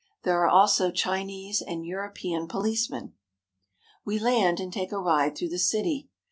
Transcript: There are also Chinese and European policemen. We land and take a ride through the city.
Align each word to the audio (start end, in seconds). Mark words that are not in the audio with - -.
There 0.23 0.41
are 0.41 0.47
also 0.49 0.89
Chinese 0.89 1.61
and 1.61 1.85
European 1.85 2.47
policemen. 2.47 3.13
We 4.03 4.17
land 4.17 4.59
and 4.59 4.73
take 4.73 4.91
a 4.91 4.97
ride 4.97 5.37
through 5.37 5.49
the 5.49 5.59
city. 5.59 6.09